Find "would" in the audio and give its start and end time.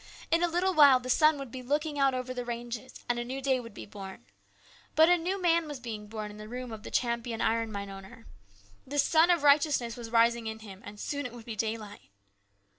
1.37-1.51, 3.59-3.75, 11.33-11.45